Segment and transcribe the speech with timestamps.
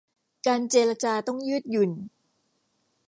[0.47, 1.91] การเจรจาต้องยืดหยุ่น